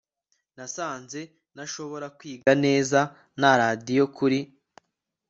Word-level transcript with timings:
Nasanze 0.57 1.19
ntashobora 1.53 2.07
kwiga 2.17 2.51
neza 2.65 2.99
na 3.39 3.51
radio 3.61 4.03
kuri 4.17 4.39